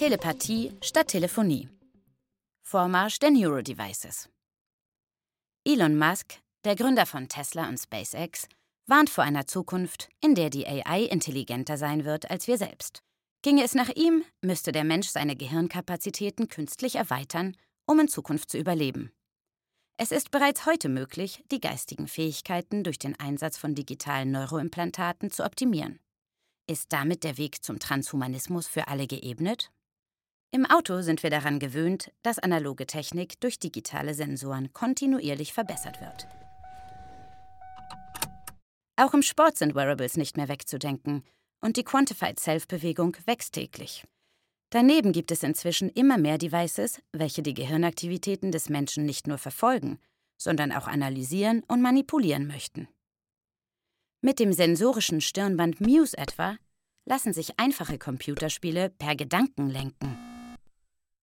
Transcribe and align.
Telepathie 0.00 0.72
statt 0.80 1.08
Telefonie. 1.08 1.68
Vormarsch 2.62 3.18
der 3.18 3.32
Neurodevices. 3.32 4.30
Elon 5.62 5.98
Musk, 5.98 6.40
der 6.64 6.74
Gründer 6.74 7.04
von 7.04 7.28
Tesla 7.28 7.68
und 7.68 7.76
SpaceX, 7.76 8.48
warnt 8.86 9.10
vor 9.10 9.24
einer 9.24 9.46
Zukunft, 9.46 10.08
in 10.22 10.34
der 10.34 10.48
die 10.48 10.66
AI 10.66 11.02
intelligenter 11.02 11.76
sein 11.76 12.06
wird 12.06 12.30
als 12.30 12.46
wir 12.46 12.56
selbst. 12.56 13.02
Ginge 13.42 13.62
es 13.62 13.74
nach 13.74 13.90
ihm, 13.90 14.24
müsste 14.40 14.72
der 14.72 14.84
Mensch 14.84 15.08
seine 15.08 15.36
Gehirnkapazitäten 15.36 16.48
künstlich 16.48 16.94
erweitern, 16.94 17.54
um 17.84 18.00
in 18.00 18.08
Zukunft 18.08 18.48
zu 18.48 18.56
überleben. 18.56 19.12
Es 19.98 20.12
ist 20.12 20.30
bereits 20.30 20.64
heute 20.64 20.88
möglich, 20.88 21.44
die 21.50 21.60
geistigen 21.60 22.08
Fähigkeiten 22.08 22.84
durch 22.84 22.98
den 22.98 23.20
Einsatz 23.20 23.58
von 23.58 23.74
digitalen 23.74 24.30
Neuroimplantaten 24.30 25.30
zu 25.30 25.44
optimieren. 25.44 26.00
Ist 26.66 26.90
damit 26.90 27.22
der 27.22 27.36
Weg 27.36 27.62
zum 27.62 27.78
Transhumanismus 27.78 28.66
für 28.66 28.88
alle 28.88 29.06
geebnet? 29.06 29.70
Im 30.52 30.66
Auto 30.66 31.00
sind 31.00 31.22
wir 31.22 31.30
daran 31.30 31.60
gewöhnt, 31.60 32.10
dass 32.22 32.40
analoge 32.40 32.84
Technik 32.84 33.38
durch 33.40 33.60
digitale 33.60 34.14
Sensoren 34.14 34.72
kontinuierlich 34.72 35.52
verbessert 35.52 36.00
wird. 36.00 36.26
Auch 38.96 39.14
im 39.14 39.22
Sport 39.22 39.56
sind 39.56 39.76
Wearables 39.76 40.16
nicht 40.16 40.36
mehr 40.36 40.48
wegzudenken 40.48 41.22
und 41.60 41.76
die 41.76 41.84
Quantified 41.84 42.40
Self-Bewegung 42.40 43.16
wächst 43.26 43.54
täglich. 43.54 44.04
Daneben 44.70 45.12
gibt 45.12 45.30
es 45.30 45.44
inzwischen 45.44 45.88
immer 45.88 46.18
mehr 46.18 46.36
Devices, 46.36 47.00
welche 47.12 47.42
die 47.42 47.54
Gehirnaktivitäten 47.54 48.50
des 48.50 48.68
Menschen 48.68 49.04
nicht 49.04 49.28
nur 49.28 49.38
verfolgen, 49.38 50.00
sondern 50.36 50.72
auch 50.72 50.88
analysieren 50.88 51.62
und 51.68 51.80
manipulieren 51.80 52.48
möchten. 52.48 52.88
Mit 54.20 54.40
dem 54.40 54.52
sensorischen 54.52 55.20
Stirnband 55.20 55.80
Muse 55.80 56.18
etwa 56.18 56.56
lassen 57.04 57.32
sich 57.32 57.58
einfache 57.58 57.98
Computerspiele 57.98 58.90
per 58.90 59.14
Gedanken 59.14 59.70
lenken. 59.70 60.29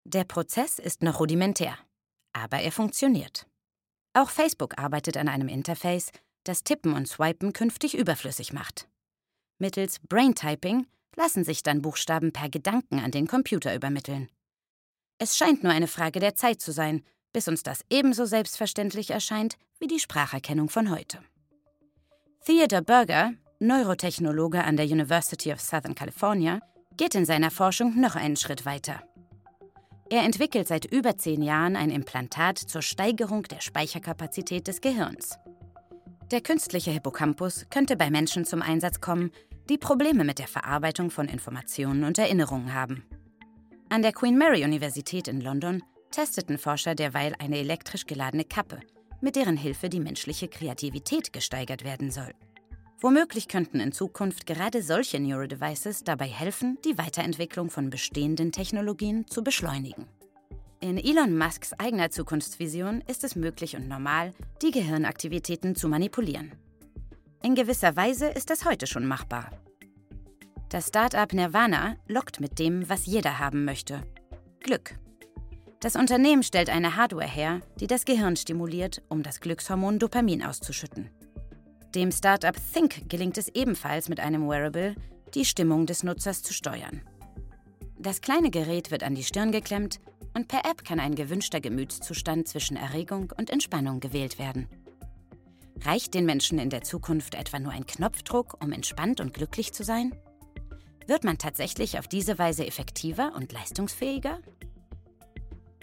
Der 0.07 0.25
Prozess 0.25 0.79
ist 0.79 1.03
noch 1.03 1.19
rudimentär, 1.19 1.79
aber 2.35 2.59
er 2.59 2.73
funktioniert. 2.73 3.47
Auch 4.13 4.29
Facebook 4.29 4.79
arbeitet 4.79 5.17
an 5.17 5.29
einem 5.29 5.49
Interface, 5.49 6.13
das 6.45 6.63
Tippen 6.63 6.93
und 6.93 7.09
Swipen 7.09 7.55
künftig 7.55 7.97
überflüssig 7.97 8.53
macht. 8.53 8.87
Mittels 9.59 10.01
Braintyping 10.01 10.87
lassen 11.17 11.43
sich 11.43 11.63
dann 11.63 11.81
Buchstaben 11.81 12.33
per 12.33 12.51
Gedanken 12.51 12.99
an 12.99 13.13
den 13.13 13.27
Computer 13.27 13.75
übermitteln. 13.75 14.29
Es 15.19 15.39
scheint 15.39 15.63
nur 15.63 15.73
eine 15.73 15.89
Frage 15.89 16.21
der 16.21 16.35
Zeit 16.35 16.61
zu 16.61 16.73
sein, 16.73 17.03
bis 17.33 17.49
uns 17.49 17.63
das 17.63 17.83
ebenso 17.89 18.27
selbstverständlich 18.27 19.11
erscheint 19.11 19.57
wie 19.79 19.87
die 19.87 20.01
Spracherkennung 20.01 20.69
von 20.69 20.91
heute. 20.91 21.21
Theodore 22.45 22.83
Berger, 22.83 23.33
Neurotechnologe 23.59 24.63
an 24.65 24.77
der 24.77 24.87
University 24.87 25.51
of 25.51 25.63
Southern 25.63 25.95
California, 25.95 26.61
geht 26.97 27.15
in 27.15 27.25
seiner 27.25 27.51
Forschung 27.51 27.99
noch 27.99 28.17
einen 28.17 28.37
Schritt 28.37 28.67
weiter. 28.67 29.03
Er 30.11 30.23
entwickelt 30.23 30.69
seit 30.69 30.85
über 30.85 31.17
zehn 31.17 31.43
Jahren 31.43 31.77
ein 31.77 31.91
Implantat 31.91 32.59
zur 32.59 32.83
Steigerung 32.83 33.45
der 33.45 33.61
Speicherkapazität 33.61 34.69
des 34.69 34.81
Gehirns. 34.81 35.39
Der 36.31 36.41
künstliche 36.41 36.91
Hippocampus 36.91 37.67
könnte 37.71 37.97
bei 37.97 38.11
Menschen 38.11 38.45
zum 38.45 38.61
Einsatz 38.61 39.01
kommen, 39.01 39.31
die 39.69 39.79
Probleme 39.79 40.25
mit 40.25 40.39
der 40.39 40.49
Verarbeitung 40.49 41.11
von 41.11 41.29
Informationen 41.29 42.05
und 42.05 42.19
Erinnerungen 42.19 42.75
haben. 42.75 43.05
An 43.89 44.03
der 44.03 44.13
Queen 44.13 44.37
Mary 44.37 44.65
Universität 44.65 45.29
in 45.29 45.41
London 45.41 45.83
testeten 46.11 46.59
Forscher 46.59 46.95
derweil 46.95 47.35
eine 47.39 47.59
elektrisch 47.59 48.07
geladene 48.07 48.45
Kappe, 48.45 48.81
mit 49.21 49.37
deren 49.37 49.57
Hilfe 49.57 49.89
die 49.89 50.01
menschliche 50.01 50.49
Kreativität 50.49 51.33
gesteigert 51.33 51.85
werden 51.85 52.11
soll. 52.11 52.33
Womöglich 53.05 53.49
könnten 53.49 53.81
in 53.81 53.93
Zukunft 53.93 54.47
gerade 54.47 54.83
solche 54.83 55.21
Neurodevices 55.21 56.05
dabei 56.05 56.25
helfen, 56.25 56.79
die 56.87 56.97
Weiterentwicklung 56.97 57.69
von 57.69 57.91
bestehenden 57.91 58.51
Technologien 58.51 59.27
zu 59.27 59.45
beschleunigen. 59.45 60.07
In 60.81 60.97
Elon 60.97 61.37
Musks 61.37 61.75
eigener 61.75 62.11
Zukunftsvision 62.11 63.03
ist 63.07 63.23
es 63.23 63.37
möglich 63.37 63.77
und 63.77 63.89
normal, 63.89 64.33
die 64.63 64.71
Gehirnaktivitäten 64.71 65.77
zu 65.77 65.87
manipulieren. 65.87 66.53
In 67.43 67.55
gewisser 67.55 67.95
Weise 67.95 68.29
ist 68.29 68.49
das 68.49 68.65
heute 68.65 68.87
schon 68.87 69.05
machbar. 69.05 69.51
Das 70.71 70.89
Start-up 70.89 71.35
Nirvana 71.35 71.97
lockt 72.09 72.41
mit 72.41 72.59
dem, 72.59 72.89
was 72.89 73.05
jeder 73.05 73.39
haben 73.39 73.67
möchte: 73.67 74.01
Glück. 74.61 74.99
Das 75.81 75.95
Unternehmen 75.95 76.43
stellt 76.43 76.71
eine 76.71 76.97
Hardware 76.97 77.29
her, 77.29 77.61
die 77.81 77.87
das 77.87 78.07
Gehirn 78.07 78.37
stimuliert, 78.37 79.03
um 79.11 79.23
das 79.23 79.41
Glückshormon 79.41 79.99
Dopamin 79.99 80.43
auszuschütten. 80.43 81.11
Dem 81.95 82.11
Startup 82.11 82.57
Think 82.73 83.09
gelingt 83.09 83.39
es 83.39 83.47
ebenfalls 83.49 84.09
mit 84.09 84.19
einem 84.19 84.49
Wearable, 84.49 84.97
die 85.33 85.45
Stimmung 85.45 85.87
des 85.87 86.03
Nutzers 86.03 86.43
zu 86.43 86.53
steuern. 86.53 87.03
Das 88.01 88.21
kleine 88.21 88.51
Gerät 88.51 88.91
wird 88.91 89.05
an 89.05 89.15
die 89.15 89.23
Stirn 89.23 89.53
geklemmt 89.53 90.01
und 90.35 90.49
per 90.49 90.65
App 90.69 90.85
kann 90.85 90.99
ein 90.99 91.15
gewünschter 91.15 91.61
Gemütszustand 91.61 92.49
zwischen 92.49 92.77
Erregung 92.77 93.33
und 93.37 93.49
Entspannung 93.49 94.01
gewählt 94.01 94.41
werden. 94.41 94.67
Reicht 95.83 96.15
den 96.15 96.27
Menschen 96.27 96.59
in 96.59 96.69
der 96.69 96.83
Zukunft 96.83 97.37
etwa 97.37 97.61
nur 97.61 97.71
ein 97.71 97.87
Knopfdruck, 97.87 98.57
um 98.61 98.73
entspannt 98.73 99.21
und 99.21 99.33
glücklich 99.33 99.73
zu 99.73 99.85
sein? 99.85 100.17
Wird 101.07 101.23
man 101.23 101.39
tatsächlich 101.39 102.01
auf 102.01 102.09
diese 102.09 102.39
Weise 102.39 102.67
effektiver 102.67 103.35
und 103.37 103.53
leistungsfähiger? 103.53 104.41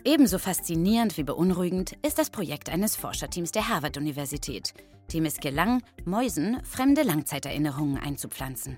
Ebenso 0.04 0.40
faszinierend 0.40 1.18
wie 1.18 1.24
beunruhigend 1.24 1.94
ist 2.06 2.18
das 2.18 2.32
Projekt 2.32 2.70
eines 2.70 2.96
Forscherteams 2.96 3.52
der 3.52 3.68
Harvard-Universität, 3.68 4.74
dem 5.14 5.26
es 5.26 5.38
gelang, 5.38 5.84
Mäusen 6.06 6.64
fremde 6.64 7.04
Langzeiterinnerungen 7.04 7.98
einzupflanzen. 7.98 8.78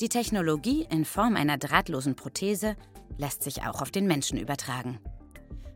Die 0.00 0.08
Technologie 0.08 0.86
in 0.90 1.04
Form 1.04 1.34
einer 1.34 1.58
drahtlosen 1.58 2.14
Prothese 2.14 2.76
lässt 3.16 3.42
sich 3.42 3.62
auch 3.62 3.82
auf 3.82 3.90
den 3.90 4.06
Menschen 4.06 4.38
übertragen. 4.38 5.00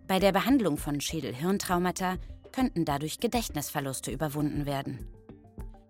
Bei 0.06 0.21
der 0.21 0.31
Behandlung 0.31 0.77
von 0.77 1.00
Schädel-Hirntraumata 1.00 2.19
könnten 2.53 2.84
dadurch 2.84 3.19
Gedächtnisverluste 3.19 4.12
überwunden 4.12 4.65
werden. 4.65 5.09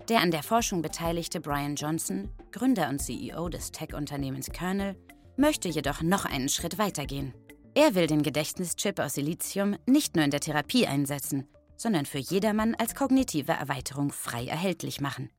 Der 0.09 0.21
an 0.21 0.31
der 0.31 0.43
Forschung 0.43 0.81
beteiligte 0.81 1.41
Brian 1.41 1.75
Johnson, 1.75 2.31
Gründer 2.53 2.89
und 2.89 3.01
CEO 3.01 3.51
des 3.51 3.71
Tech-Unternehmens 3.71 4.51
Kernel, 4.51 4.97
möchte 5.37 5.69
jedoch 5.69 6.01
noch 6.01 6.25
einen 6.25 6.49
Schritt 6.49 6.79
weitergehen. 6.79 7.35
Er 7.75 7.95
will 7.95 8.07
den 8.07 8.23
Gedächtnischip 8.23 8.99
aus 8.99 9.15
Silizium 9.15 9.77
nicht 9.87 10.15
nur 10.15 10.25
in 10.25 10.31
der 10.31 10.41
Therapie 10.41 10.87
einsetzen, 10.87 11.49
sondern 11.77 12.05
für 12.05 12.19
jedermann 12.19 12.75
als 12.75 12.95
kognitive 12.95 13.53
Erweiterung 13.53 14.13
frei 14.13 14.47
erhältlich 14.47 15.01
machen. 15.01 15.31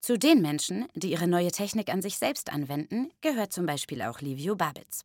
Zu 0.00 0.18
den 0.18 0.40
Menschen, 0.40 0.88
die 0.94 1.10
ihre 1.10 1.28
neue 1.28 1.50
Technik 1.52 1.90
an 1.90 2.00
sich 2.00 2.16
selbst 2.16 2.50
anwenden, 2.50 3.10
gehört 3.20 3.52
zum 3.52 3.66
Beispiel 3.66 4.00
auch 4.00 4.20
Livio 4.22 4.56
Babitz. 4.56 5.04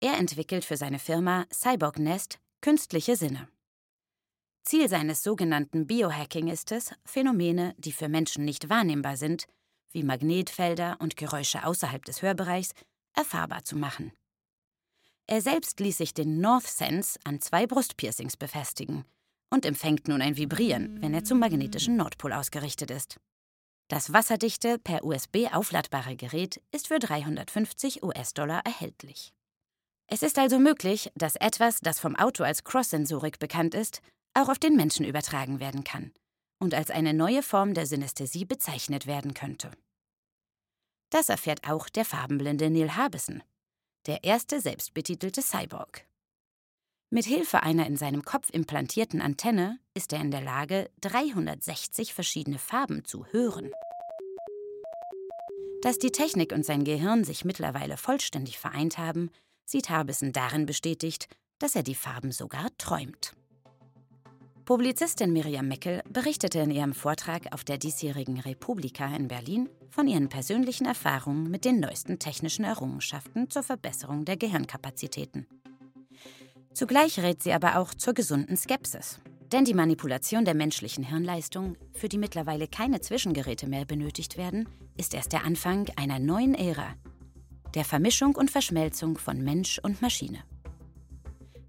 Er 0.00 0.16
entwickelt 0.16 0.64
für 0.64 0.78
seine 0.78 0.98
Firma 0.98 1.44
Cyborg 1.52 1.98
Nest 1.98 2.38
künstliche 2.62 3.14
Sinne. 3.14 3.46
Ziel 4.64 4.88
seines 4.88 5.22
sogenannten 5.22 5.86
Biohacking 5.86 6.48
ist 6.48 6.72
es, 6.72 6.92
Phänomene, 7.04 7.74
die 7.76 7.92
für 7.92 8.08
Menschen 8.08 8.46
nicht 8.46 8.70
wahrnehmbar 8.70 9.18
sind, 9.18 9.46
wie 9.92 10.02
Magnetfelder 10.02 10.96
und 11.00 11.16
Geräusche 11.16 11.64
außerhalb 11.64 12.04
des 12.04 12.22
Hörbereichs, 12.22 12.72
erfahrbar 13.14 13.62
zu 13.64 13.76
machen. 13.76 14.12
Er 15.28 15.42
selbst 15.42 15.80
ließ 15.80 15.98
sich 15.98 16.14
den 16.14 16.40
North 16.40 16.66
Sense 16.66 17.18
an 17.24 17.40
zwei 17.40 17.66
Brustpiercings 17.66 18.36
befestigen 18.36 19.04
und 19.50 19.66
empfängt 19.66 20.06
nun 20.06 20.22
ein 20.22 20.36
Vibrieren, 20.36 21.02
wenn 21.02 21.14
er 21.14 21.24
zum 21.24 21.40
magnetischen 21.40 21.96
Nordpol 21.96 22.32
ausgerichtet 22.32 22.92
ist. 22.92 23.18
Das 23.88 24.12
wasserdichte, 24.12 24.78
per 24.78 25.04
USB 25.04 25.52
aufladbare 25.52 26.16
Gerät 26.16 26.60
ist 26.72 26.88
für 26.88 26.98
350 26.98 28.02
US-Dollar 28.02 28.62
erhältlich. 28.64 29.32
Es 30.08 30.22
ist 30.22 30.38
also 30.38 30.60
möglich, 30.60 31.10
dass 31.16 31.34
etwas, 31.36 31.80
das 31.80 31.98
vom 31.98 32.14
Auto 32.14 32.44
als 32.44 32.62
Cross-Sensorik 32.62 33.40
bekannt 33.40 33.74
ist, 33.74 34.02
auch 34.34 34.48
auf 34.48 34.58
den 34.58 34.76
Menschen 34.76 35.04
übertragen 35.04 35.58
werden 35.58 35.82
kann 35.82 36.12
und 36.60 36.72
als 36.74 36.90
eine 36.90 37.14
neue 37.14 37.42
Form 37.42 37.74
der 37.74 37.86
Synästhesie 37.86 38.44
bezeichnet 38.44 39.06
werden 39.06 39.34
könnte. 39.34 39.72
Das 41.10 41.28
erfährt 41.28 41.68
auch 41.68 41.88
der 41.88 42.04
farbenblinde 42.04 42.70
Neil 42.70 42.96
Harbison 42.96 43.42
der 44.06 44.24
erste 44.24 44.60
selbstbetitelte 44.60 45.42
Cyborg. 45.42 46.06
Mit 47.10 47.24
Hilfe 47.24 47.62
einer 47.62 47.86
in 47.86 47.96
seinem 47.96 48.24
Kopf 48.24 48.50
implantierten 48.50 49.20
Antenne 49.20 49.78
ist 49.94 50.12
er 50.12 50.20
in 50.20 50.30
der 50.30 50.40
Lage, 50.40 50.90
360 51.02 52.12
verschiedene 52.12 52.58
Farben 52.58 53.04
zu 53.04 53.26
hören. 53.26 53.70
Dass 55.82 55.98
die 55.98 56.10
Technik 56.10 56.52
und 56.52 56.64
sein 56.66 56.82
Gehirn 56.82 57.22
sich 57.22 57.44
mittlerweile 57.44 57.96
vollständig 57.96 58.58
vereint 58.58 58.98
haben, 58.98 59.30
sieht 59.64 59.88
Harbison 59.88 60.32
darin 60.32 60.66
bestätigt, 60.66 61.28
dass 61.58 61.76
er 61.76 61.82
die 61.82 61.94
Farben 61.94 62.32
sogar 62.32 62.68
träumt. 62.76 63.34
Publizistin 64.66 65.32
Miriam 65.32 65.68
Meckel 65.68 66.02
berichtete 66.10 66.58
in 66.58 66.72
ihrem 66.72 66.92
Vortrag 66.92 67.52
auf 67.52 67.62
der 67.62 67.78
diesjährigen 67.78 68.40
Republika 68.40 69.14
in 69.14 69.28
Berlin 69.28 69.68
von 69.90 70.08
ihren 70.08 70.28
persönlichen 70.28 70.86
Erfahrungen 70.86 71.48
mit 71.48 71.64
den 71.64 71.78
neuesten 71.78 72.18
technischen 72.18 72.64
Errungenschaften 72.64 73.48
zur 73.48 73.62
Verbesserung 73.62 74.24
der 74.24 74.36
Gehirnkapazitäten. 74.36 75.46
Zugleich 76.74 77.20
rät 77.20 77.44
sie 77.44 77.52
aber 77.52 77.78
auch 77.78 77.94
zur 77.94 78.12
gesunden 78.12 78.56
Skepsis. 78.56 79.20
Denn 79.52 79.64
die 79.64 79.72
Manipulation 79.72 80.44
der 80.44 80.56
menschlichen 80.56 81.04
Hirnleistung, 81.04 81.76
für 81.92 82.08
die 82.08 82.18
mittlerweile 82.18 82.66
keine 82.66 83.00
Zwischengeräte 83.00 83.68
mehr 83.68 83.84
benötigt 83.84 84.36
werden, 84.36 84.68
ist 84.96 85.14
erst 85.14 85.32
der 85.32 85.44
Anfang 85.44 85.86
einer 85.94 86.18
neuen 86.18 86.56
Ära. 86.56 86.96
der 87.74 87.84
Vermischung 87.84 88.34
und 88.34 88.50
Verschmelzung 88.50 89.16
von 89.16 89.44
Mensch 89.44 89.78
und 89.78 90.02
Maschine. 90.02 90.42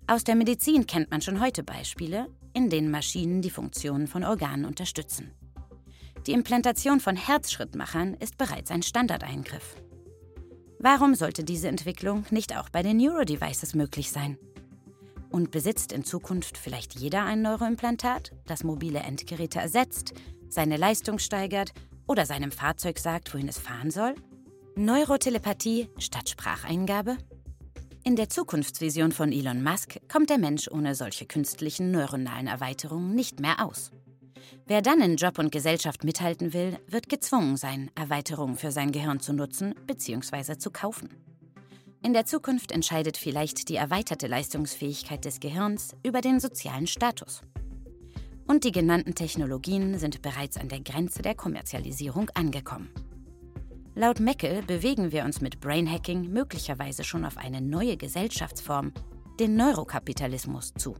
Aus 0.08 0.24
der 0.24 0.36
Medizin 0.36 0.88
kennt 0.88 1.12
man 1.12 1.22
schon 1.22 1.42
heute 1.42 1.64
Beispiele, 1.64 2.28
in 2.58 2.72
denen 2.72 2.90
Maschinen 2.90 3.44
die 3.44 3.52
Funktionen 3.52 4.08
von 4.08 4.24
Organen 4.24 4.66
unterstützen. 4.66 5.32
Die 6.26 6.32
Implantation 6.32 7.00
von 7.00 7.16
Herzschrittmachern 7.16 8.16
ist 8.16 8.36
bereits 8.40 8.72
ein 8.72 8.82
Standardeingriff. 8.82 9.76
Warum 10.80 11.14
sollte 11.14 11.44
diese 11.44 11.68
Entwicklung 11.68 12.26
nicht 12.32 12.58
auch 12.58 12.70
bei 12.70 12.82
den 12.82 12.98
Neurodevices 12.98 13.76
möglich 13.76 14.12
sein? 14.12 14.40
Und 15.30 15.52
besitzt 15.52 15.92
in 15.92 16.04
Zukunft 16.04 16.58
vielleicht 16.58 17.00
jeder 17.00 17.26
ein 17.26 17.44
Neuroimplantat, 17.44 18.32
das 18.48 18.64
mobile 18.64 19.00
Endgeräte 19.02 19.60
ersetzt, 19.60 20.16
seine 20.50 20.78
Leistung 20.78 21.20
steigert 21.20 21.74
oder 22.08 22.26
seinem 22.26 22.52
Fahrzeug 22.52 22.98
sagt, 22.98 23.32
wohin 23.36 23.50
es 23.50 23.60
fahren 23.60 23.92
soll? 23.92 24.16
Neurotelepathie 24.76 25.90
statt 26.00 26.30
Spracheingabe? 26.30 27.18
In 28.08 28.16
der 28.16 28.30
Zukunftsvision 28.30 29.12
von 29.12 29.34
Elon 29.34 29.62
Musk 29.62 30.00
kommt 30.08 30.30
der 30.30 30.38
Mensch 30.38 30.70
ohne 30.72 30.96
solche 30.96 31.26
künstlichen 31.26 31.92
neuronalen 31.92 32.48
Erweiterungen 32.48 33.14
nicht 33.14 33.42
mehr 33.42 33.62
aus. 33.62 33.92
Wer 34.66 34.82
dann 34.82 35.02
in 35.02 35.18
Job 35.18 35.38
und 35.40 35.52
Gesellschaft 35.52 36.06
mithalten 36.06 36.54
will, 36.54 36.80
wird 36.88 37.10
gezwungen 37.10 37.58
sein, 37.58 37.92
Erweiterungen 37.96 38.56
für 38.56 38.72
sein 38.72 38.94
Gehirn 38.94 39.20
zu 39.20 39.34
nutzen 39.34 39.76
bzw. 39.88 40.58
zu 40.58 40.72
kaufen. 40.72 41.10
In 42.02 42.14
der 42.14 42.26
Zukunft 42.26 42.72
entscheidet 42.72 43.18
vielleicht 43.18 43.68
die 43.68 43.76
erweiterte 43.76 44.28
Leistungsfähigkeit 44.28 45.26
des 45.26 45.42
Gehirns 45.42 45.94
über 46.02 46.22
den 46.22 46.40
sozialen 46.40 46.88
Status. 46.88 47.42
Und 48.48 48.64
die 48.64 48.72
genannten 48.72 49.16
Technologien 49.16 50.00
sind 50.00 50.22
bereits 50.22 50.56
an 50.56 50.70
der 50.70 50.80
Grenze 50.80 51.24
der 51.24 51.36
Kommerzialisierung 51.36 52.30
angekommen. 52.36 52.90
Laut 53.98 54.20
Meckel 54.20 54.62
bewegen 54.62 55.12
wir 55.12 55.26
uns 55.26 55.42
mit 55.42 55.60
Brainhacking 55.60 56.32
möglicherweise 56.32 57.04
schon 57.04 57.26
auf 57.26 57.36
eine 57.36 57.62
neue 57.62 57.98
Gesellschaftsform, 57.98 58.94
den 59.40 59.56
Neurokapitalismus, 59.56 60.72
zu. 60.76 60.96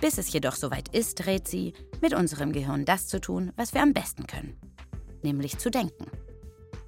Bis 0.00 0.16
es 0.16 0.32
jedoch 0.32 0.54
soweit 0.54 0.94
ist, 0.94 1.26
rät 1.26 1.48
sie, 1.48 1.72
mit 2.00 2.14
unserem 2.14 2.52
Gehirn 2.52 2.84
das 2.84 3.08
zu 3.08 3.20
tun, 3.20 3.50
was 3.56 3.74
wir 3.74 3.82
am 3.82 3.92
besten 3.92 4.28
können, 4.28 4.56
nämlich 5.24 5.58
zu 5.58 5.72
denken. 5.72 6.06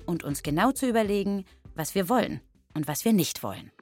Und 0.07 0.23
uns 0.23 0.45
genau 0.45 0.71
zu 0.71 0.89
überlegen, 0.89 1.45
was 1.75 1.97
wir 1.97 2.09
wollen 2.09 2.41
und 2.75 2.87
was 2.87 3.05
wir 3.05 3.13
nicht 3.13 3.43
wollen. 3.43 3.73